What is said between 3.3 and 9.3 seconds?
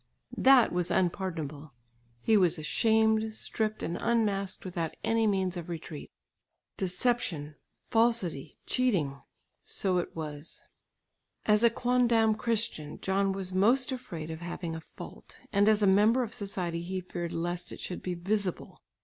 stripped and unmasked without any means of retreat. Deception, falsity, cheating!